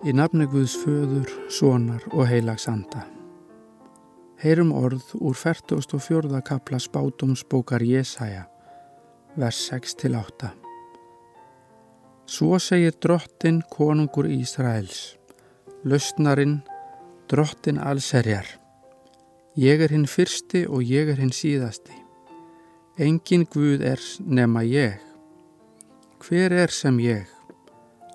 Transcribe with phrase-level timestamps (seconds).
[0.00, 3.02] Í nafni Guðs föður, sonar og heilags anda.
[4.40, 6.38] Heyrum orð úr 44.
[6.40, 8.46] kapla spátumsbókar Jésaja,
[9.36, 10.48] vers 6-8.
[12.24, 15.18] Svo segir drottin konungur Ísraels,
[15.84, 16.62] lausnarin,
[17.28, 18.48] drottin allserjar.
[19.60, 21.92] Ég er hinn fyrsti og ég er hinn síðasti.
[22.96, 24.96] Engin Guð er nema ég.
[26.24, 27.28] Hver er sem ég?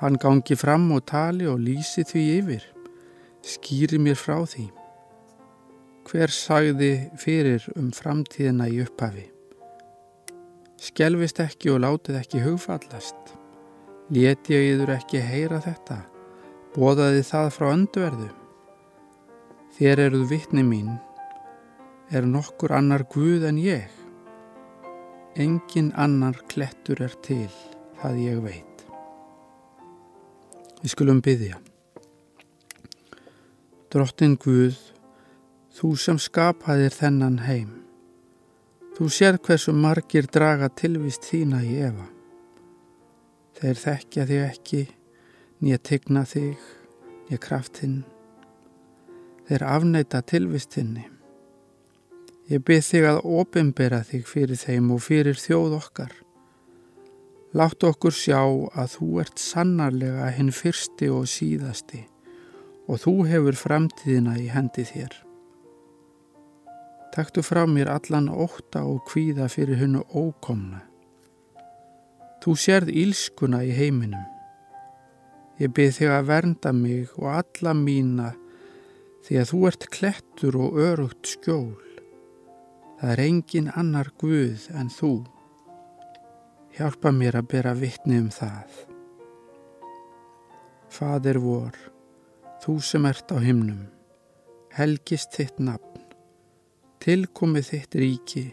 [0.00, 2.62] Hann gangi fram og tali og lýsi því yfir,
[3.44, 4.70] skýri mér frá því.
[6.08, 9.26] Hver sagði fyrir um framtíðina í upphafi?
[10.80, 13.34] Skelvist ekki og látið ekki hugfallast.
[14.10, 15.98] Leti ég yður ekki heyra þetta,
[16.72, 18.30] bóðaði það frá öndverðu.
[19.76, 20.96] Þér eruð vittni mín,
[22.08, 23.92] er nokkur annar Guð en ég.
[25.36, 27.52] Engin annar klettur er til,
[28.00, 28.69] það ég veit.
[30.80, 31.58] Við skulum byggja.
[33.92, 34.78] Drottin Guð,
[35.76, 37.74] þú sem skapaðir þennan heim,
[38.96, 42.06] þú sér hversu margir draga tilvist þína í efa.
[43.60, 44.82] Þeir þekkja þig ekki,
[45.60, 46.64] nýja tegna þig,
[47.28, 48.00] nýja kraftinn.
[49.50, 51.04] Þeir afneita tilvistinni.
[52.48, 56.14] Ég byrð þig að ofinbera þig fyrir þeim og fyrir þjóð okkar.
[57.50, 58.38] Láttu okkur sjá
[58.78, 62.04] að þú ert sannarlega hinn fyrsti og síðasti
[62.86, 65.16] og þú hefur framtíðina í hendi þér.
[67.10, 70.84] Takktu frá mér allan óta og kvíða fyrir hennu ókomna.
[72.38, 74.22] Þú sérð ílskuna í heiminum.
[75.58, 78.30] Ég byrð þig að vernda mig og alla mína
[79.26, 81.82] því að þú ert klettur og örugt skjól.
[83.02, 85.14] Það er engin annar Guð en þú.
[86.70, 88.74] Hjálpa mér að bera vittni um það.
[90.90, 91.74] Fadir vor,
[92.62, 93.88] þú sem ert á himnum,
[94.78, 96.04] helgist þitt nafn,
[97.02, 98.44] tilkomið þitt ríki,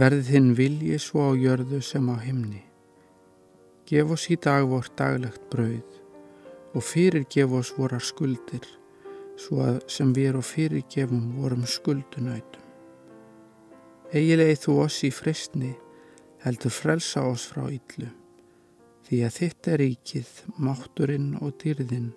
[0.00, 2.64] verði þinn vilji svo á jörðu sem á himni.
[3.84, 6.02] Gef oss í dag vort daglegt brauð
[6.72, 8.64] og fyrirgef oss vorar skuldir,
[9.36, 12.64] svo að sem við erum fyrirgefum vorum skuldunautum.
[14.16, 15.76] Egilegi þú oss í fristni,
[16.46, 18.10] heldur frelsa oss frá yllu,
[19.08, 20.30] því að þitt er ríkið,
[20.62, 22.12] mátturinn og dýrðinn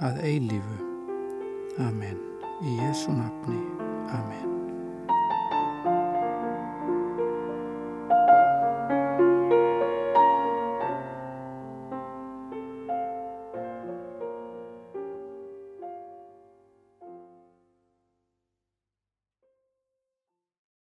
[0.00, 0.78] að eilífu.
[1.84, 2.16] Amen.
[2.62, 3.60] Í Jésu nafni.
[4.12, 4.51] Amen.